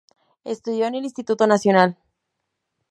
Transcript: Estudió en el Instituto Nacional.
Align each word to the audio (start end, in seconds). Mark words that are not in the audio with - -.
Estudió 0.45 0.87
en 0.87 0.95
el 0.95 1.03
Instituto 1.03 1.45
Nacional. 1.45 1.95